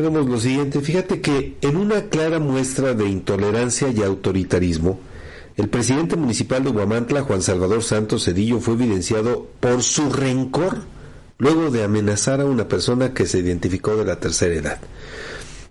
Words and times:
tenemos 0.00 0.30
lo 0.30 0.40
siguiente. 0.40 0.80
Fíjate 0.80 1.20
que 1.20 1.56
en 1.60 1.76
una 1.76 2.04
clara 2.04 2.38
muestra 2.38 2.94
de 2.94 3.06
intolerancia 3.06 3.90
y 3.90 4.02
autoritarismo, 4.02 4.98
el 5.56 5.68
presidente 5.68 6.16
municipal 6.16 6.64
de 6.64 6.70
Huamantla, 6.70 7.20
Juan 7.20 7.42
Salvador 7.42 7.82
Santos 7.82 8.24
Cedillo, 8.24 8.60
fue 8.60 8.74
evidenciado 8.74 9.46
por 9.60 9.82
su 9.82 10.10
rencor 10.10 10.78
luego 11.36 11.70
de 11.70 11.84
amenazar 11.84 12.40
a 12.40 12.46
una 12.46 12.66
persona 12.66 13.12
que 13.12 13.26
se 13.26 13.40
identificó 13.40 13.94
de 13.96 14.06
la 14.06 14.18
tercera 14.18 14.54
edad. 14.54 14.78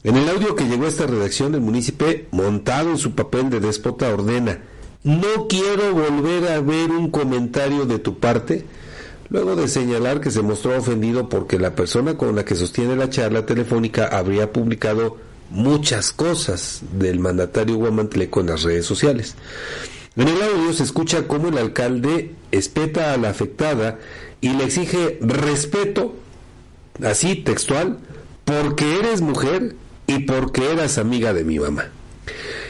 En 0.03 0.15
el 0.15 0.29
audio 0.29 0.55
que 0.55 0.65
llegó 0.65 0.85
a 0.85 0.89
esta 0.89 1.07
redacción, 1.07 1.55
el 1.55 1.61
municipio, 1.61 2.07
montado 2.29 2.91
en 2.91 2.99
su 2.99 3.15
papel 3.15 3.49
de 3.49 3.59
déspota, 3.59 4.13
ordena, 4.13 4.59
no 5.03 5.47
quiero 5.47 5.91
volver 5.93 6.51
a 6.51 6.61
ver 6.61 6.91
un 6.91 7.09
comentario 7.09 7.85
de 7.85 7.97
tu 7.97 8.19
parte, 8.19 8.63
luego 9.29 9.55
de 9.55 9.67
señalar 9.67 10.21
que 10.21 10.31
se 10.31 10.41
mostró 10.41 10.77
ofendido 10.77 11.29
porque 11.29 11.59
la 11.59 11.75
persona 11.75 12.17
con 12.17 12.35
la 12.35 12.45
que 12.45 12.55
sostiene 12.55 12.95
la 12.95 13.09
charla 13.09 13.45
telefónica 13.45 14.05
habría 14.05 14.51
publicado 14.51 15.17
muchas 15.49 16.11
cosas 16.11 16.81
del 16.93 17.19
mandatario 17.19 17.75
guamantleco 17.75 18.39
en 18.39 18.47
las 18.47 18.63
redes 18.63 18.85
sociales. 18.85 19.35
En 20.15 20.27
el 20.27 20.41
audio 20.41 20.73
se 20.73 20.83
escucha 20.83 21.27
cómo 21.27 21.49
el 21.49 21.57
alcalde 21.57 22.33
espeta 22.51 23.13
a 23.13 23.17
la 23.17 23.29
afectada 23.29 23.99
y 24.41 24.49
le 24.49 24.65
exige 24.65 25.17
respeto, 25.21 26.15
así 27.03 27.35
textual, 27.35 27.99
porque 28.45 28.99
eres 28.99 29.21
mujer 29.21 29.75
y 30.07 30.19
porque 30.19 30.71
eras 30.71 30.97
amiga 30.97 31.33
de 31.33 31.43
mi 31.43 31.59
mamá. 31.59 31.89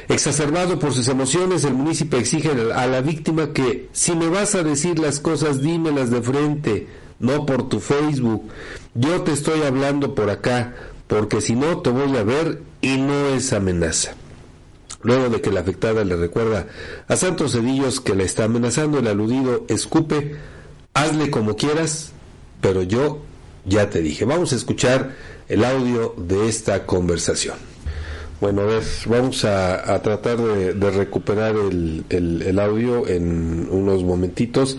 Exacerbado 0.09 0.79
por 0.79 0.91
sus 0.91 1.07
emociones, 1.07 1.63
el 1.63 1.75
municipio 1.75 2.17
exige 2.17 2.49
a 2.73 2.87
la 2.87 3.01
víctima 3.01 3.53
que 3.53 3.89
si 3.91 4.15
me 4.15 4.27
vas 4.27 4.55
a 4.55 4.63
decir 4.63 4.97
las 4.97 5.19
cosas, 5.19 5.61
dímelas 5.61 6.09
de 6.09 6.19
frente, 6.23 6.87
no 7.19 7.45
por 7.45 7.69
tu 7.69 7.79
Facebook. 7.79 8.49
Yo 8.95 9.21
te 9.21 9.33
estoy 9.33 9.61
hablando 9.61 10.15
por 10.15 10.31
acá, 10.31 10.73
porque 11.05 11.41
si 11.41 11.55
no 11.55 11.81
te 11.81 11.91
voy 11.91 12.17
a 12.17 12.23
ver 12.23 12.63
y 12.81 12.97
no 12.97 13.27
es 13.27 13.53
amenaza. 13.53 14.15
Luego 15.03 15.29
de 15.29 15.41
que 15.41 15.51
la 15.51 15.59
afectada 15.59 16.03
le 16.03 16.15
recuerda 16.15 16.65
a 17.07 17.15
Santos 17.15 17.51
Cedillos 17.51 17.99
que 18.01 18.15
la 18.15 18.23
está 18.23 18.45
amenazando, 18.45 18.97
el 18.97 19.07
aludido 19.07 19.65
escupe, 19.67 20.37
hazle 20.95 21.29
como 21.29 21.55
quieras, 21.55 22.13
pero 22.61 22.81
yo 22.81 23.21
ya 23.63 23.91
te 23.91 24.01
dije. 24.01 24.25
Vamos 24.25 24.53
a 24.53 24.55
escuchar 24.55 25.15
el 25.47 25.63
audio 25.63 26.15
de 26.17 26.49
esta 26.49 26.87
conversación. 26.87 27.68
Bueno, 28.41 28.61
a 28.61 28.65
ver, 28.65 28.83
vamos 29.05 29.43
a, 29.43 30.01
tratar 30.01 30.37
de, 30.37 30.91
recuperar 30.91 31.55
el, 31.57 32.59
audio 32.59 33.05
en 33.07 33.67
unos 33.69 34.03
momentitos 34.03 34.77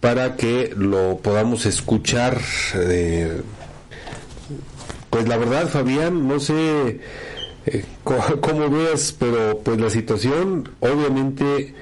para 0.00 0.34
que 0.34 0.72
lo 0.76 1.18
podamos 1.18 1.66
escuchar. 1.66 2.40
Eh, 2.74 3.42
pues 5.08 5.28
la 5.28 5.36
verdad, 5.36 5.68
Fabián, 5.68 6.26
no 6.26 6.40
sé 6.40 7.00
eh, 7.66 7.84
cómo 8.40 8.68
veas, 8.68 9.14
pero 9.16 9.60
pues 9.62 9.80
la 9.80 9.90
situación 9.90 10.70
obviamente 10.80 11.74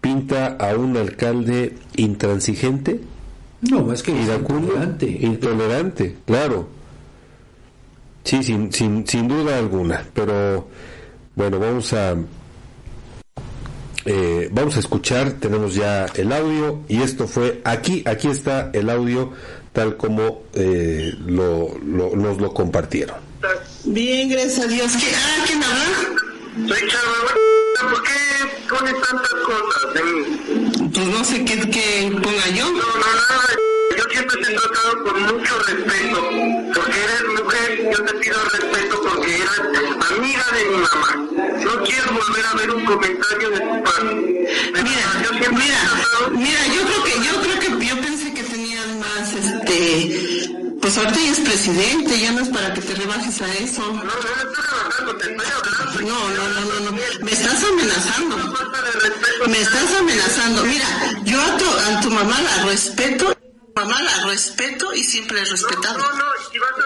pinta 0.00 0.56
a 0.58 0.74
un 0.76 0.96
alcalde 0.96 1.76
intransigente. 1.94 3.00
No, 3.70 3.82
más 3.82 4.02
que 4.02 4.10
intolerante. 4.10 5.06
Intolerante, 5.06 6.16
claro. 6.26 6.75
Sí, 8.26 8.42
sin, 8.42 8.72
sin, 8.72 9.06
sin 9.06 9.28
duda 9.28 9.56
alguna. 9.56 10.04
Pero 10.12 10.68
bueno, 11.36 11.60
vamos 11.60 11.92
a 11.92 12.16
eh, 14.04 14.48
vamos 14.50 14.76
a 14.76 14.80
escuchar. 14.80 15.32
Tenemos 15.32 15.76
ya 15.76 16.06
el 16.06 16.32
audio 16.32 16.80
y 16.88 17.02
esto 17.02 17.28
fue 17.28 17.60
aquí. 17.64 18.02
Aquí 18.04 18.26
está 18.26 18.70
el 18.72 18.90
audio 18.90 19.32
tal 19.72 19.96
como 19.96 20.42
eh, 20.54 21.14
lo, 21.24 21.78
lo, 21.78 22.16
nos 22.16 22.40
lo 22.40 22.52
compartieron. 22.52 23.16
Bien, 23.84 24.28
gracias 24.28 24.64
a 24.64 24.66
Dios. 24.66 24.92
¿Qué, 24.96 25.06
ah, 25.14 25.44
¿quién 25.46 25.62
habla? 25.62 26.66
Soy 26.66 26.88
Chava. 26.88 27.90
¿Por 27.90 28.02
qué 28.02 28.10
pones 28.68 28.94
tantas 29.02 29.34
cosas 29.46 29.94
de 29.94 30.02
mí? 30.02 30.90
Pues 30.92 31.06
no 31.06 31.24
sé 31.24 31.44
qué, 31.44 31.70
qué 31.70 32.10
ponga 32.10 32.48
yo. 32.56 32.64
No, 32.64 32.78
no, 32.78 33.06
nada. 33.28 33.48
Yo 33.96 34.04
siempre 34.10 34.36
te 34.42 34.52
he 34.52 34.56
tratado 34.56 35.04
con 35.04 35.22
mucho 35.22 35.58
respeto. 35.60 36.05
Volver 42.26 42.46
a 42.46 42.54
ver 42.54 42.70
un 42.70 42.84
comentario 42.84 43.50
de 43.50 43.60
tu 43.60 43.82
padre. 43.84 44.14
Mira, 44.72 45.22
yo 45.22 45.52
mira, 45.52 45.80
mira, 46.32 46.66
yo 46.74 46.82
creo 46.86 47.04
que, 47.04 47.12
yo 47.24 47.42
creo 47.42 47.78
que 47.78 47.86
yo 47.86 48.00
pensé 48.00 48.34
que 48.34 48.42
tenían 48.42 49.00
más 49.00 49.32
este 49.32 50.76
pues 50.80 50.98
ahorita 50.98 51.18
ya 51.18 51.32
es 51.32 51.40
presidente, 51.40 52.20
ya 52.20 52.30
no 52.30 52.42
es 52.42 52.48
para 52.48 52.72
que 52.72 52.80
te 52.80 52.94
rebajes 52.94 53.42
a 53.42 53.54
eso. 53.54 53.82
No, 53.82 53.92
no, 53.92 54.04
no 54.04 54.12
estoy 54.12 54.64
rebajando, 54.70 55.16
te 55.16 55.30
estoy 55.32 55.46
hablando. 55.46 56.00
No, 56.00 56.28
no, 56.28 56.48
no, 56.48 56.60
no, 56.60 56.90
no. 56.90 57.24
Me 57.24 57.32
estás 57.32 57.64
amenazando. 57.64 58.36
Me 59.48 59.60
estás 59.60 59.94
amenazando. 59.98 60.62
Mira, 60.62 60.86
yo 61.24 61.42
a 61.42 61.56
tu, 61.56 61.64
a 61.64 62.00
tu 62.02 62.10
mamá 62.10 62.40
la 62.40 62.66
respeto 62.66 63.36
mamá 63.76 64.00
la 64.02 64.26
respeto 64.26 64.94
y 64.94 65.04
siempre 65.04 65.40
he 65.40 65.44
respetado. 65.44 65.98
No, 65.98 66.10
no, 66.12 66.16
no, 66.16 66.24
y 66.52 66.58
vas 66.58 66.70
a 66.70 66.85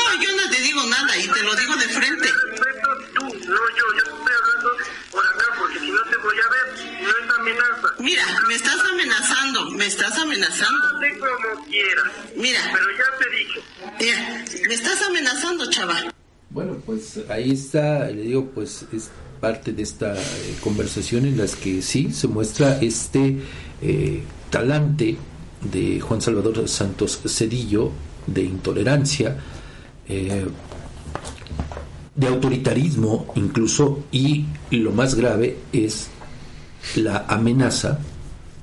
No, 0.00 0.22
yo 0.22 0.36
no 0.36 0.50
te 0.50 0.62
digo 0.62 0.82
nada 0.86 1.16
y 1.16 1.28
te 1.28 1.42
lo 1.42 1.54
digo 1.54 1.76
de 1.76 1.88
frente. 1.88 2.28
Respeto 2.28 2.88
tú, 3.14 3.24
no 3.24 3.30
yo, 3.30 3.84
yo 3.94 3.98
estoy 3.98 4.32
hablando 4.40 4.70
por 5.10 5.26
acá, 5.26 5.44
porque 5.58 5.78
si 5.78 5.90
no 5.90 6.02
te 6.02 6.16
voy 6.16 6.36
a 6.36 6.48
ver, 6.50 7.02
no 7.02 7.08
es 7.08 7.38
amenaza. 7.38 7.94
Mira, 7.98 8.24
me 8.48 8.54
estás 8.54 8.80
amenazando, 8.92 9.70
me 9.70 9.86
estás 9.86 10.18
amenazando. 10.18 10.84
Hazte 10.86 11.18
como 11.18 11.64
quieras. 11.66 12.12
Mira. 12.36 12.60
Pero 12.72 12.86
ya 12.96 13.18
te 13.18 13.36
dije. 13.36 13.60
Mira, 14.00 14.44
me 14.68 14.74
estás 14.74 15.02
amenazando, 15.02 15.70
chaval. 15.70 16.14
Bueno, 16.50 16.82
pues 16.84 17.20
ahí 17.28 17.52
está, 17.52 18.10
le 18.10 18.22
digo, 18.22 18.50
pues 18.50 18.84
es 18.92 19.10
parte 19.40 19.72
de 19.72 19.82
esta 19.82 20.14
eh, 20.14 20.56
conversación 20.60 21.24
en 21.24 21.38
las 21.38 21.56
que 21.56 21.80
sí 21.82 22.12
se 22.12 22.28
muestra 22.28 22.78
este 22.80 23.36
eh, 23.80 24.22
talante 24.50 25.16
de 25.62 26.00
Juan 26.00 26.20
Salvador 26.20 26.68
Santos 26.68 27.20
Cedillo 27.26 27.92
de 28.26 28.42
intolerancia, 28.42 29.36
eh, 30.10 30.46
de 32.16 32.26
autoritarismo 32.26 33.26
incluso, 33.36 34.04
y 34.10 34.46
lo 34.70 34.90
más 34.90 35.14
grave 35.14 35.58
es 35.72 36.08
la 36.96 37.26
amenaza 37.28 38.00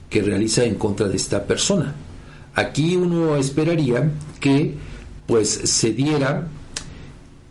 que 0.09 0.21
realiza 0.21 0.65
en 0.65 0.75
contra 0.75 1.07
de 1.07 1.15
esta 1.15 1.45
persona. 1.45 1.95
Aquí 2.53 2.95
uno 2.95 3.37
esperaría 3.37 4.11
que 4.39 4.75
pues 5.25 5.49
se 5.49 5.93
diera 5.93 6.47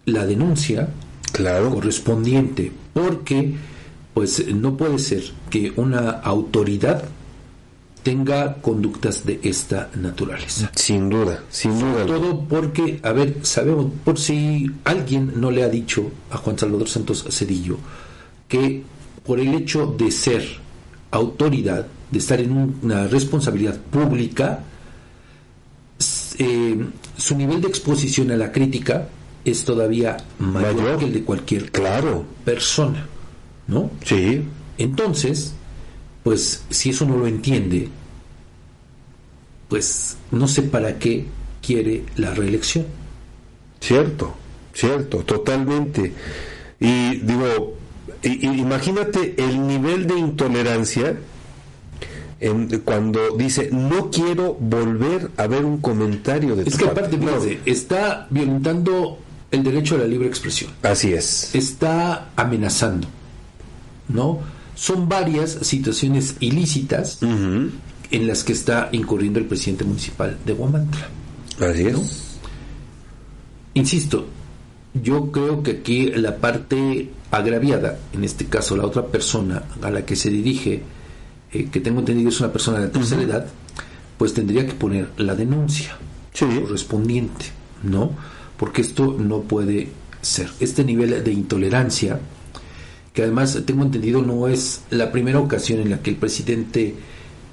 la 0.04 0.26
denuncia 0.26 0.88
claro. 1.32 1.70
correspondiente, 1.70 2.72
porque 2.92 3.54
pues 4.12 4.46
no 4.54 4.76
puede 4.76 4.98
ser 4.98 5.22
que 5.48 5.72
una 5.76 6.10
autoridad 6.10 7.04
tenga 8.06 8.54
conductas 8.62 9.26
de 9.26 9.40
esta 9.42 9.90
naturaleza. 9.96 10.70
Sin 10.76 11.10
duda, 11.10 11.42
sin 11.50 11.76
duda. 11.76 12.06
todo 12.06 12.38
porque, 12.48 13.00
a 13.02 13.10
ver, 13.10 13.38
sabemos, 13.42 13.90
por 14.04 14.16
si 14.16 14.70
alguien 14.84 15.32
no 15.40 15.50
le 15.50 15.64
ha 15.64 15.68
dicho 15.68 16.12
a 16.30 16.36
Juan 16.36 16.56
Salvador 16.56 16.88
Santos 16.88 17.24
Cedillo 17.30 17.78
que 18.46 18.84
por 19.24 19.40
el 19.40 19.52
hecho 19.54 19.86
de 19.98 20.12
ser 20.12 20.44
autoridad, 21.10 21.88
de 22.08 22.18
estar 22.20 22.40
en 22.40 22.78
una 22.80 23.08
responsabilidad 23.08 23.76
pública, 23.76 24.60
eh, 26.38 26.86
su 27.16 27.36
nivel 27.36 27.60
de 27.60 27.66
exposición 27.66 28.30
a 28.30 28.36
la 28.36 28.52
crítica 28.52 29.08
es 29.44 29.64
todavía 29.64 30.16
mayor, 30.38 30.98
que 31.00 31.06
el 31.06 31.12
de 31.12 31.24
cualquier 31.24 31.72
claro. 31.72 32.24
persona, 32.44 33.04
¿no? 33.66 33.90
Sí. 34.04 34.44
Entonces, 34.78 35.55
pues 36.26 36.64
si 36.70 36.90
eso 36.90 37.06
no 37.06 37.16
lo 37.16 37.28
entiende, 37.28 37.88
pues 39.68 40.16
no 40.32 40.48
sé 40.48 40.62
para 40.62 40.98
qué 40.98 41.24
quiere 41.64 42.02
la 42.16 42.34
reelección. 42.34 42.84
Cierto, 43.78 44.34
cierto, 44.74 45.18
totalmente. 45.18 46.12
Y 46.80 47.18
digo, 47.18 47.76
imagínate 48.24 49.36
el 49.38 49.68
nivel 49.68 50.08
de 50.08 50.18
intolerancia 50.18 51.16
cuando 52.84 53.36
dice 53.36 53.70
no 53.70 54.10
quiero 54.10 54.54
volver 54.54 55.30
a 55.36 55.46
ver 55.46 55.64
un 55.64 55.78
comentario 55.78 56.56
de 56.56 56.64
es 56.64 56.76
que 56.76 56.86
aparte 56.86 57.20
está 57.66 58.26
violentando 58.30 59.18
el 59.52 59.62
derecho 59.62 59.94
a 59.94 59.98
la 59.98 60.06
libre 60.06 60.26
expresión. 60.26 60.72
Así 60.82 61.12
es. 61.12 61.54
Está 61.54 62.30
amenazando, 62.34 63.06
¿no? 64.08 64.55
Son 64.76 65.08
varias 65.08 65.58
situaciones 65.62 66.36
ilícitas 66.38 67.18
en 67.22 68.26
las 68.26 68.44
que 68.44 68.52
está 68.52 68.88
incurriendo 68.92 69.40
el 69.40 69.46
presidente 69.46 69.84
municipal 69.84 70.38
de 70.44 70.52
Guamantla. 70.52 71.08
Así 71.58 71.86
es. 71.86 72.38
Insisto, 73.74 74.26
yo 75.02 75.32
creo 75.32 75.62
que 75.62 75.72
aquí 75.72 76.10
la 76.12 76.36
parte 76.36 77.10
agraviada, 77.30 77.98
en 78.12 78.24
este 78.24 78.46
caso 78.46 78.76
la 78.76 78.86
otra 78.86 79.06
persona 79.06 79.64
a 79.82 79.90
la 79.90 80.04
que 80.04 80.16
se 80.16 80.30
dirige, 80.30 80.82
eh, 81.52 81.68
que 81.70 81.80
tengo 81.80 82.00
entendido 82.00 82.28
es 82.28 82.40
una 82.40 82.52
persona 82.52 82.80
de 82.80 82.88
tercera 82.88 83.22
edad, 83.22 83.46
pues 84.18 84.34
tendría 84.34 84.66
que 84.66 84.72
poner 84.72 85.10
la 85.16 85.34
denuncia. 85.34 85.96
correspondiente, 86.38 87.46
¿no? 87.82 88.10
Porque 88.58 88.82
esto 88.82 89.16
no 89.18 89.42
puede 89.42 89.88
ser. 90.20 90.50
Este 90.60 90.84
nivel 90.84 91.24
de 91.24 91.32
intolerancia, 91.32 92.20
que 93.16 93.22
además 93.22 93.58
tengo 93.64 93.82
entendido 93.82 94.20
no 94.20 94.46
es 94.46 94.82
la 94.90 95.10
primera 95.10 95.40
ocasión 95.40 95.80
en 95.80 95.88
la 95.90 96.02
que 96.02 96.10
el 96.10 96.16
presidente 96.16 96.94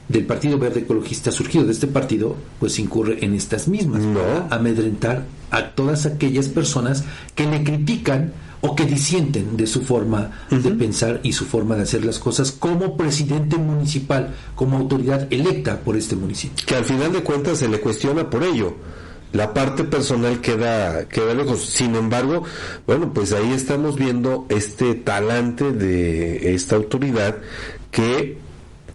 del 0.09 0.25
Partido 0.25 0.59
Verde 0.59 0.81
Ecologista 0.81 1.31
surgido 1.31 1.63
de 1.63 1.71
este 1.71 1.87
partido, 1.87 2.35
pues 2.59 2.77
incurre 2.79 3.23
en 3.23 3.33
estas 3.33 3.69
mismas, 3.69 4.01
No. 4.01 4.19
para 4.19 4.47
amedrentar 4.57 5.23
a 5.51 5.69
todas 5.69 6.05
aquellas 6.05 6.49
personas 6.49 7.05
que 7.33 7.47
le 7.47 7.63
critican 7.63 8.33
o 8.59 8.75
que 8.75 8.83
disienten 8.85 9.55
de 9.55 9.65
su 9.65 9.81
forma 9.81 10.31
de 10.49 10.71
pensar 10.71 11.21
y 11.23 11.31
su 11.31 11.45
forma 11.45 11.75
de 11.77 11.83
hacer 11.83 12.03
las 12.03 12.19
cosas 12.19 12.51
como 12.51 12.97
presidente 12.97 13.55
municipal, 13.57 14.33
como 14.55 14.77
autoridad 14.77 15.27
electa 15.31 15.79
por 15.79 15.95
este 15.95 16.17
municipio. 16.17 16.65
que 16.65 16.75
al 16.75 16.83
final 16.83 17.13
de 17.13 17.23
cuentas 17.23 17.59
se 17.59 17.69
le 17.69 17.79
cuestiona 17.79 18.29
por 18.29 18.43
ello. 18.43 18.75
La 19.33 19.53
parte 19.53 19.83
personal 19.83 20.39
queda, 20.41 21.09
queda 21.09 21.33
lejos. 21.33 21.65
Sin 21.65 21.95
embargo, 21.95 22.43
bueno, 22.87 23.13
pues 23.13 23.33
ahí 23.33 23.51
estamos 23.51 23.97
viendo 23.97 24.45
este 24.49 24.95
talante 24.95 25.71
de 25.71 26.53
esta 26.53 26.75
autoridad 26.75 27.37
que 27.91 28.37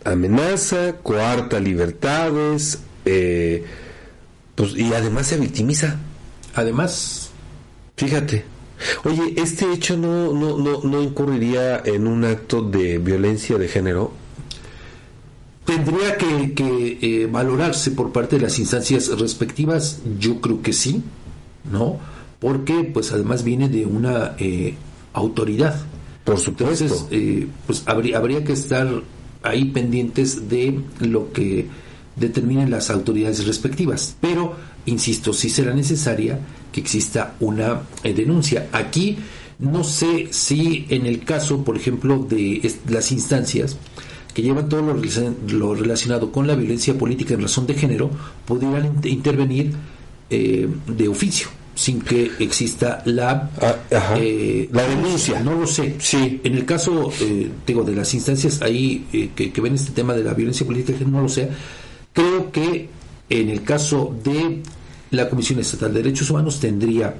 amenaza, 0.04 0.94
coarta 1.02 1.60
libertades, 1.60 2.78
eh, 3.04 3.64
pues, 4.54 4.74
y 4.76 4.92
además 4.94 5.26
se 5.26 5.36
victimiza. 5.36 5.96
Además, 6.54 7.28
Fíjate. 7.98 8.44
Oye, 9.04 9.34
¿este 9.36 9.72
hecho 9.72 9.96
no, 9.96 10.32
no, 10.32 10.56
no, 10.56 10.82
no 10.84 11.02
incurriría 11.02 11.82
en 11.84 12.06
un 12.06 12.24
acto 12.24 12.62
de 12.62 12.98
violencia 12.98 13.58
de 13.58 13.66
género? 13.66 14.12
Tendría 15.68 16.16
que, 16.16 16.54
que, 16.54 16.98
eh, 17.02 17.26
valorarse 17.26 17.90
por 17.90 18.10
parte 18.10 18.36
de 18.36 18.42
las 18.42 18.58
instancias 18.58 19.08
respectivas, 19.18 20.00
yo 20.18 20.40
creo 20.40 20.62
que 20.62 20.72
sí, 20.72 21.02
¿no? 21.70 21.98
Porque 22.40 22.84
pues 22.84 23.12
además 23.12 23.44
viene 23.44 23.68
de 23.68 23.84
una 23.84 24.34
eh, 24.38 24.74
autoridad. 25.12 25.78
Por 26.24 26.38
supuesto. 26.38 26.84
Entonces, 26.84 27.06
eh, 27.10 27.46
pues 27.66 27.82
habría, 27.84 28.16
habría 28.16 28.42
que 28.44 28.54
estar 28.54 28.88
ahí 29.42 29.66
pendientes 29.66 30.48
de 30.48 30.80
lo 31.00 31.32
que 31.34 31.66
determinen 32.16 32.70
las 32.70 32.88
autoridades 32.88 33.46
respectivas. 33.46 34.16
Pero, 34.22 34.56
insisto, 34.86 35.34
sí 35.34 35.50
será 35.50 35.74
necesaria 35.74 36.38
que 36.72 36.80
exista 36.80 37.34
una 37.40 37.82
eh, 38.04 38.14
denuncia. 38.14 38.68
Aquí 38.72 39.18
no 39.58 39.84
sé 39.84 40.28
si 40.30 40.86
en 40.88 41.04
el 41.04 41.24
caso, 41.24 41.62
por 41.62 41.76
ejemplo, 41.76 42.26
de 42.26 42.72
las 42.88 43.12
instancias 43.12 43.76
que 44.34 44.42
llevan 44.42 44.68
todo 44.68 44.82
lo, 44.82 44.94
relacion- 44.96 45.36
lo 45.48 45.74
relacionado 45.74 46.30
con 46.32 46.46
la 46.46 46.54
violencia 46.54 46.96
política 46.96 47.34
en 47.34 47.42
razón 47.42 47.66
de 47.66 47.74
género, 47.74 48.10
pudieran 48.46 49.00
int- 49.00 49.06
intervenir 49.10 49.72
eh, 50.30 50.68
de 50.86 51.08
oficio, 51.08 51.48
sin 51.74 52.00
que 52.02 52.30
exista 52.38 53.02
la, 53.06 53.50
Ah, 53.60 53.76
eh, 54.18 54.68
La 54.72 54.84
denuncia. 54.84 55.40
No 55.40 55.54
lo 55.54 55.66
sé. 55.66 55.96
Sí. 55.98 56.40
En 56.44 56.54
el 56.54 56.64
caso, 56.64 57.10
eh, 57.20 57.50
digo, 57.66 57.82
de 57.84 57.94
las 57.94 58.12
instancias 58.14 58.60
ahí 58.62 59.06
eh, 59.12 59.30
que, 59.34 59.50
que 59.52 59.60
ven 59.60 59.74
este 59.74 59.92
tema 59.92 60.14
de 60.14 60.22
la 60.24 60.34
violencia 60.34 60.66
política, 60.66 60.98
no 61.06 61.22
lo 61.22 61.28
sé. 61.28 61.48
Creo 62.12 62.50
que 62.52 62.88
en 63.30 63.48
el 63.48 63.62
caso 63.62 64.14
de 64.24 64.62
la 65.10 65.28
Comisión 65.28 65.58
Estatal 65.60 65.92
de 65.94 66.02
Derechos 66.02 66.30
Humanos 66.30 66.60
tendría 66.60 67.14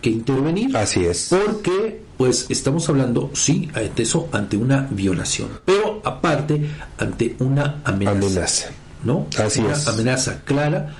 que 0.00 0.10
intervenir. 0.10 0.76
Así 0.76 1.04
es. 1.04 1.28
Porque, 1.30 2.00
pues, 2.16 2.46
estamos 2.48 2.88
hablando, 2.88 3.30
sí, 3.34 3.68
ante 3.74 4.02
eso, 4.02 4.28
ante 4.32 4.56
una 4.56 4.88
violación. 4.90 5.48
Pero, 5.64 6.00
aparte, 6.04 6.68
ante 6.98 7.36
una 7.40 7.82
amenaza. 7.84 8.16
Amenaza. 8.16 8.68
¿No? 9.04 9.26
Así 9.38 9.60
una 9.60 9.74
es. 9.74 9.86
amenaza 9.86 10.42
clara 10.44 10.94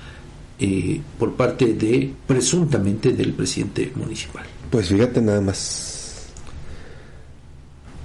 eh, 0.59 1.01
por 1.19 1.35
parte 1.35 1.73
de, 1.73 2.13
presuntamente, 2.25 3.11
del 3.11 3.33
presidente 3.33 3.91
municipal. 3.95 4.45
Pues 4.69 4.87
fíjate 4.87 5.21
nada 5.21 5.41
más. 5.41 6.27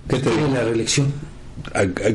¿Qué 0.09 0.19
te 0.19 0.49
la 0.49 0.65
reelección. 0.65 1.13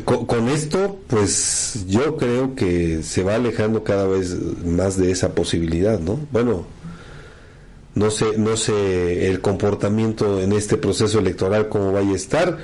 Con 0.04 0.50
esto, 0.50 1.00
pues 1.08 1.86
yo 1.88 2.18
creo 2.18 2.54
que 2.56 3.02
se 3.04 3.24
va 3.24 3.36
alejando 3.36 3.84
cada 3.84 4.06
vez 4.06 4.36
más 4.66 4.98
de 4.98 5.12
esa 5.12 5.34
posibilidad, 5.34 6.00
¿no? 6.00 6.20
Bueno, 6.32 6.66
no 7.98 8.12
sé, 8.12 8.38
no 8.38 8.56
sé 8.56 9.28
el 9.28 9.42
comportamiento 9.42 10.40
en 10.40 10.52
este 10.54 10.78
proceso 10.78 11.20
electoral 11.20 11.68
cómo 11.70 11.92
vaya 11.92 12.12
a 12.12 12.16
estar, 12.16 12.58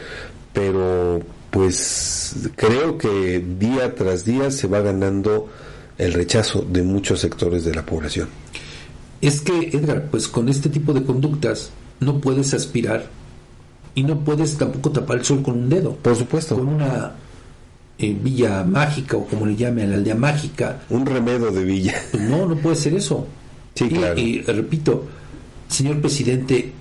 pero 0.54 1.22
pues 1.50 2.36
creo 2.56 2.98
que 2.98 3.44
día 3.60 3.96
tras 3.96 4.26
día 4.26 4.52
se 4.52 4.68
va 4.68 4.82
ganando 4.82 5.50
el 5.98 6.14
rechazo 6.14 6.66
de 6.68 6.84
muchos 6.84 7.20
sectores 7.20 7.66
de 7.66 7.74
la 7.74 7.86
población. 7.86 8.28
Es 9.22 9.42
que, 9.42 9.70
Edgar, 9.74 10.08
pues 10.12 10.28
con 10.28 10.50
este 10.50 10.70
tipo 10.70 10.94
de 10.94 11.04
conductas 11.04 11.72
no 12.00 12.20
puedes 12.20 12.54
aspirar 12.54 13.08
y 13.96 14.04
no 14.04 14.20
puedes 14.20 14.58
tampoco 14.58 14.92
tapar 14.92 15.18
el 15.18 15.26
sol 15.26 15.42
con 15.42 15.58
un 15.58 15.70
dedo. 15.70 15.96
Por 15.96 16.16
supuesto, 16.16 16.56
Con 16.56 16.68
una 16.68 17.14
eh, 17.98 18.18
villa 18.20 18.64
mágica 18.64 19.18
o 19.18 19.26
como 19.26 19.46
le 19.46 19.56
llame 19.56 19.84
a 19.84 19.88
la 19.88 19.96
aldea 19.96 20.16
mágica. 20.16 20.82
un 20.90 21.06
remedio 21.06 21.52
de 21.52 21.64
Villa. 21.64 21.96
No, 22.20 22.46
no 22.46 22.56
puede 22.58 22.76
ser 22.76 22.96
eso. 22.96 23.28
Sí, 23.76 23.86
y, 23.86 23.90
claro. 23.90 24.20
y 24.20 24.42
repito, 24.42 25.06
señor 25.74 26.00
presidente, 26.02 26.72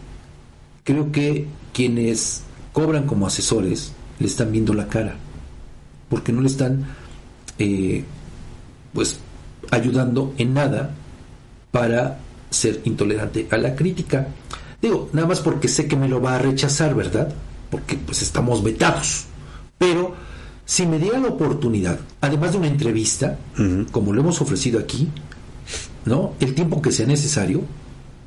creo 0.85 1.11
que 1.11 1.47
quienes 1.73 2.43
cobran 2.73 3.07
como 3.07 3.27
asesores 3.27 3.93
le 4.19 4.27
están 4.27 4.53
viendo 4.53 4.75
la 4.75 4.89
cara. 4.89 5.17
Porque 6.09 6.33
no 6.33 6.43
le 6.43 6.49
están, 6.49 6.85
eh, 7.59 8.05
pues, 8.93 9.19
ayudando 9.71 10.35
en 10.37 10.55
nada 10.55 10.95
para 11.71 12.19
ser 12.51 12.83
intolerante 12.85 13.49
a 13.51 13.57
la 13.57 13.75
crítica. 13.75 14.29
Digo, 14.81 15.09
nada 15.13 15.29
más 15.29 15.41
porque 15.41 15.69
sé 15.69 15.87
que 15.87 15.97
me 15.97 16.09
lo 16.09 16.21
va 16.21 16.35
a 16.35 16.39
rechazar, 16.39 16.95
¿verdad? 16.95 17.33
Porque 17.71 17.97
pues 17.97 18.21
estamos 18.21 18.63
vetados. 18.63 19.25
Pero 19.79 20.15
si 20.67 20.87
me 20.87 20.99
diera 20.99 21.19
la 21.19 21.29
oportunidad, 21.29 21.99
además 22.21 22.53
de 22.53 22.59
una 22.59 22.67
entrevista, 22.67 23.39
como 23.91 24.13
lo 24.13 24.21
hemos 24.21 24.41
ofrecido 24.41 24.79
aquí, 24.79 25.09
¿no? 26.05 26.35
El 26.41 26.55
tiempo 26.55 26.83
que 26.83 26.93
sea 26.93 27.07
necesario, 27.07 27.63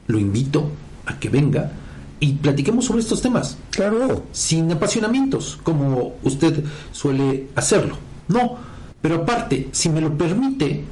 lo 0.07 0.19
invito 0.19 0.71
a 1.05 1.19
que 1.19 1.29
venga 1.29 1.71
y 2.19 2.33
platiquemos 2.33 2.85
sobre 2.85 3.01
estos 3.01 3.21
temas, 3.21 3.57
Claro, 3.71 4.23
sin 4.31 4.71
apasionamientos, 4.71 5.59
como 5.63 6.15
usted 6.23 6.63
suele 6.91 7.47
hacerlo. 7.55 7.97
No, 8.27 8.57
pero 9.01 9.15
aparte, 9.15 9.69
si 9.71 9.89
me 9.89 10.01
lo 10.01 10.17
permite, 10.17 10.83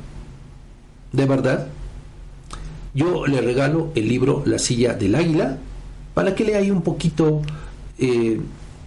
de 1.12 1.26
verdad, 1.26 1.68
yo 2.94 3.26
le 3.26 3.42
regalo 3.42 3.92
el 3.96 4.08
libro 4.08 4.44
La 4.46 4.60
silla 4.60 4.94
del 4.94 5.16
águila 5.16 5.58
para 6.14 6.36
que 6.36 6.44
lea 6.44 6.60
ahí 6.60 6.70
un 6.70 6.82
poquito 6.84 7.42
eh, 7.98 8.40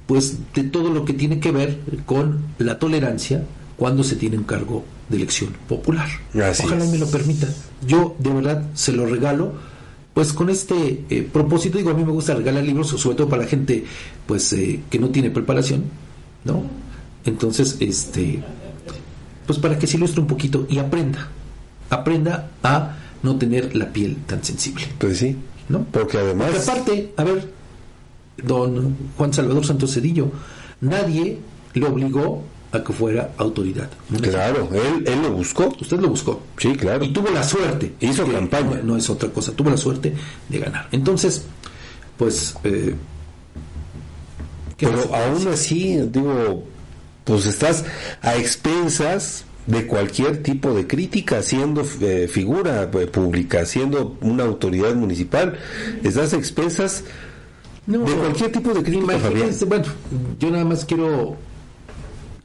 pues 0.07 0.39
de 0.55 0.65
todo 0.65 0.91
lo 0.91 1.05
que 1.05 1.13
tiene 1.13 1.41
que 1.41 1.51
ver 1.51 1.81
con 2.05 2.45
la 2.59 2.79
tolerancia 2.79 3.45
cuando 3.77 4.05
se 4.05 4.17
tiene 4.17 4.39
un 4.39 4.45
cargo 4.45 4.85
de 5.09 5.17
elección 5.17 5.55
popular. 5.69 6.09
Así 6.43 6.65
Ojalá 6.65 6.85
me 6.85 6.99
lo 6.99 7.11
permita. 7.11 7.49
Yo 7.87 8.15
de 8.19 8.31
verdad 8.31 8.65
se 8.75 8.93
lo 8.93 9.07
regalo 9.07 9.55
pues 10.17 10.33
con 10.33 10.49
este 10.49 11.05
eh, 11.11 11.29
propósito 11.31 11.77
digo 11.77 11.91
a 11.91 11.95
mí 11.95 12.03
me 12.03 12.11
gusta 12.11 12.33
regalar 12.33 12.65
libros 12.65 12.89
sobre 12.89 13.19
todo 13.19 13.29
para 13.29 13.43
la 13.43 13.49
gente 13.49 13.85
pues 14.25 14.51
eh, 14.55 14.81
que 14.89 14.99
no 14.99 15.11
tiene 15.11 15.29
preparación 15.29 15.85
no 16.43 16.63
entonces 17.27 17.77
este 17.81 18.43
pues 19.47 19.59
para 19.59 19.79
que 19.79 19.87
se 19.87 19.99
ilustre 19.99 20.23
un 20.23 20.27
poquito 20.27 20.67
y 20.71 20.79
aprenda 20.79 21.29
aprenda 21.91 22.49
a 22.63 22.97
no 23.23 23.37
tener 23.37 23.77
la 23.77 23.93
piel 23.93 24.17
tan 24.27 24.43
sensible 24.43 24.87
pues 24.99 25.19
sí, 25.19 25.37
¿no? 25.69 25.85
porque 25.85 26.17
además... 26.17 26.51
Porque 26.51 26.71
aparte, 26.71 27.13
a 27.19 27.25
ver, 27.25 27.53
don 28.43 28.97
Juan 29.19 29.35
Salvador 29.35 29.67
Santos 29.67 29.93
Cedillo, 29.93 30.31
nadie 30.81 31.41
le 31.75 31.87
obligó 31.87 32.43
a 32.77 32.85
que 32.85 32.93
fuera 32.93 33.31
autoridad. 33.37 33.89
Claro, 34.21 34.69
él, 34.73 35.05
él 35.07 35.23
lo 35.23 35.33
buscó. 35.33 35.75
Usted 35.81 35.99
lo 35.99 36.09
buscó. 36.09 36.41
Sí, 36.59 36.75
claro. 36.75 37.05
Y 37.05 37.13
tuvo 37.13 37.31
la 37.31 37.43
suerte. 37.43 37.95
Hizo 38.01 38.25
que 38.25 38.33
campaña. 38.33 38.77
No, 38.77 38.83
no 38.83 38.97
es 38.97 39.09
otra 39.11 39.29
cosa. 39.31 39.53
Tuvo 39.53 39.71
la 39.71 39.77
suerte 39.77 40.13
de 40.49 40.59
ganar. 40.59 40.89
Entonces, 40.93 41.45
pues. 42.17 42.55
Eh, 42.65 42.95
¿qué 44.77 44.89
Pero 44.89 45.15
aún 45.15 45.49
así, 45.49 45.97
digo, 46.11 46.65
pues 47.25 47.47
estás 47.47 47.85
a 48.23 48.37
expensas 48.37 49.45
de 49.67 49.87
cualquier 49.87 50.43
tipo 50.43 50.73
de 50.73 50.87
crítica, 50.87 51.43
siendo 51.43 51.85
eh, 52.01 52.29
figura 52.29 52.89
eh, 52.93 53.07
pública, 53.07 53.67
siendo 53.67 54.17
una 54.21 54.45
autoridad 54.45 54.95
municipal, 54.95 55.59
estás 56.05 56.33
a 56.33 56.37
expensas 56.37 57.05
No, 57.87 58.05
de 58.05 58.13
cualquier 58.15 58.53
tipo 58.53 58.73
de 58.73 58.83
crítica, 58.83 59.19
Fabián. 59.19 59.51
Bueno, 59.67 59.85
yo 60.39 60.51
nada 60.51 60.65
más 60.65 60.85
quiero 60.85 61.37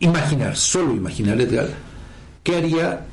imaginar, 0.02 0.56
solo 0.58 0.94
imaginar, 0.94 1.40
Edgar, 1.40 1.70
¿qué 2.44 2.58
haría 2.58 3.06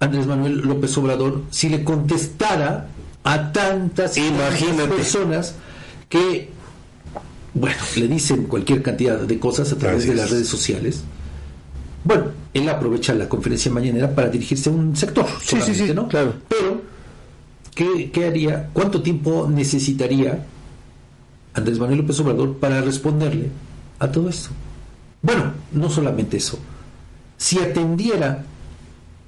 Andrés 0.00 0.26
Manuel 0.26 0.58
López 0.58 0.96
Obrador 0.98 1.42
si 1.50 1.68
le 1.68 1.84
contestara 1.84 2.88
a 3.24 3.52
tantas, 3.52 4.14
tantas 4.14 4.88
personas 4.88 5.54
que, 6.08 6.50
bueno, 7.54 7.76
le 7.96 8.08
dicen 8.08 8.44
cualquier 8.44 8.82
cantidad 8.82 9.18
de 9.18 9.38
cosas 9.38 9.72
a 9.72 9.78
través 9.78 10.06
de 10.06 10.14
las 10.14 10.30
redes 10.30 10.48
sociales? 10.48 11.04
Bueno, 12.04 12.24
él 12.52 12.68
aprovecha 12.68 13.14
la 13.14 13.28
conferencia 13.28 13.70
mañanera 13.70 14.12
para 14.12 14.28
dirigirse 14.28 14.70
a 14.70 14.72
un 14.72 14.96
sector, 14.96 15.26
Sí, 15.40 15.56
sí, 15.64 15.74
sí, 15.74 15.92
¿no? 15.94 16.08
claro. 16.08 16.34
Pero 16.48 16.82
¿qué, 17.74 18.10
qué 18.10 18.26
haría? 18.26 18.70
¿Cuánto 18.72 19.02
tiempo 19.02 19.48
necesitaría 19.48 20.44
Andrés 21.54 21.78
Manuel 21.78 21.98
López 22.00 22.18
Obrador 22.20 22.56
para 22.56 22.80
responderle 22.80 23.50
a 24.00 24.10
todo 24.10 24.28
esto? 24.28 24.50
Bueno, 25.22 25.52
no 25.72 25.88
solamente 25.88 26.36
eso. 26.36 26.58
Si 27.36 27.58
atendiera 27.58 28.44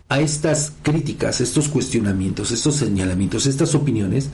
a 0.09 0.21
estas 0.21 0.73
críticas, 0.83 1.41
estos 1.41 1.69
cuestionamientos, 1.69 2.51
estos 2.51 2.77
señalamientos, 2.77 3.47
estas 3.47 3.75
opiniones, 3.75 4.29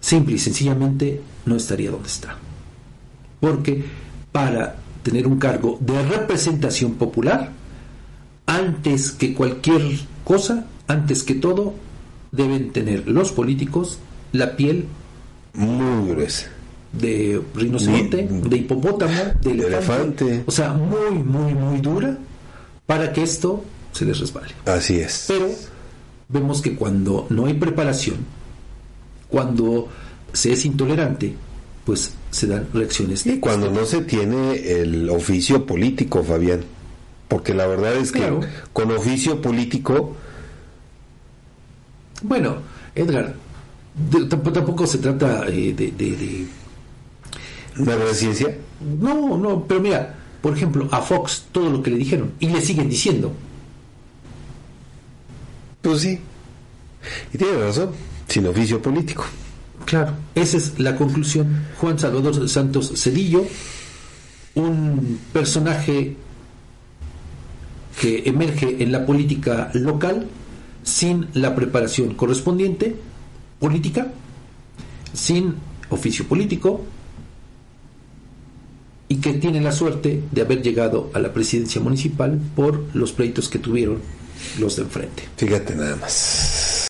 simple 0.00 0.36
y 0.36 0.38
sencillamente 0.38 1.20
no 1.46 1.56
estaría 1.56 1.90
donde 1.90 2.08
está. 2.08 2.36
Porque 3.40 3.84
para 4.32 4.76
tener 5.02 5.26
un 5.26 5.38
cargo 5.38 5.78
de 5.80 6.02
representación 6.02 6.94
popular, 6.94 7.50
antes 8.46 9.12
que 9.12 9.34
cualquier 9.34 9.82
cosa, 10.24 10.66
antes 10.88 11.22
que 11.22 11.34
todo, 11.34 11.74
deben 12.32 12.72
tener 12.72 13.08
los 13.08 13.32
políticos 13.32 13.98
la 14.32 14.56
piel 14.56 14.86
muy 15.52 16.08
gruesa 16.08 16.50
de 16.92 17.40
rinoceronte, 17.54 18.28
de 18.28 18.56
hipopótamo, 18.56 19.12
de 19.40 19.50
elefante. 19.50 20.44
O 20.46 20.50
sea, 20.50 20.72
muy, 20.72 21.18
muy, 21.22 21.54
muy 21.54 21.80
dura 21.80 22.16
para 22.86 23.12
que 23.12 23.22
esto 23.22 23.64
se 23.92 24.04
les 24.04 24.18
resbale. 24.18 24.52
Así 24.66 25.00
es. 25.00 25.24
Pero 25.28 25.48
vemos 26.28 26.60
que 26.60 26.74
cuando 26.74 27.26
no 27.30 27.46
hay 27.46 27.54
preparación, 27.54 28.16
cuando 29.28 29.88
se 30.32 30.52
es 30.52 30.64
intolerante, 30.64 31.34
pues 31.84 32.12
se 32.30 32.46
dan 32.46 32.68
reacciones. 32.72 33.26
Y 33.26 33.38
cuando 33.38 33.70
no 33.70 33.84
se 33.84 34.02
tiene 34.02 34.54
el 34.80 35.08
oficio 35.10 35.66
político, 35.66 36.22
Fabián. 36.22 36.60
Porque 37.28 37.54
la 37.54 37.66
verdad 37.66 37.94
es 37.96 38.12
que 38.12 38.30
con 38.72 38.90
oficio 38.92 39.40
político... 39.40 40.16
Bueno, 42.22 42.56
Edgar, 42.94 43.34
tampoco 44.28 44.86
se 44.86 44.98
trata 44.98 45.46
eh, 45.48 45.72
de, 45.72 45.92
de, 45.92 46.16
de... 46.16 46.46
ciencia? 48.14 48.56
No, 48.80 49.36
no, 49.36 49.64
pero 49.66 49.80
mira, 49.80 50.14
por 50.40 50.56
ejemplo, 50.56 50.88
a 50.90 51.00
Fox 51.00 51.46
todo 51.52 51.70
lo 51.70 51.82
que 51.82 51.90
le 51.90 51.98
dijeron 51.98 52.32
y 52.40 52.48
le 52.48 52.60
siguen 52.60 52.88
diciendo. 52.88 53.32
Pues 55.80 56.00
sí. 56.00 56.18
Y 57.32 57.38
tiene 57.38 57.58
razón, 57.58 57.90
sin 58.28 58.46
oficio 58.46 58.80
político. 58.80 59.24
Claro, 59.84 60.12
esa 60.34 60.56
es 60.56 60.78
la 60.78 60.96
conclusión. 60.96 61.66
Juan 61.78 61.98
Salvador 61.98 62.48
Santos 62.48 62.92
Cedillo, 62.96 63.44
un 64.54 65.18
personaje 65.32 66.16
que 68.00 68.22
emerge 68.26 68.82
en 68.82 68.92
la 68.92 69.04
política 69.04 69.70
local 69.74 70.26
sin 70.82 71.28
la 71.34 71.54
preparación 71.54 72.14
correspondiente 72.14 72.96
política, 73.60 74.12
sin 75.12 75.54
oficio 75.90 76.26
político 76.26 76.84
y 79.12 79.16
que 79.16 79.34
tiene 79.34 79.60
la 79.60 79.72
suerte 79.72 80.22
de 80.32 80.40
haber 80.40 80.62
llegado 80.62 81.10
a 81.12 81.18
la 81.18 81.34
presidencia 81.34 81.82
municipal 81.82 82.40
por 82.56 82.82
los 82.94 83.12
pleitos 83.12 83.50
que 83.50 83.58
tuvieron 83.58 83.98
los 84.58 84.76
de 84.76 84.84
enfrente. 84.84 85.24
Fíjate 85.36 85.74
nada 85.74 85.96
más. 85.96 86.71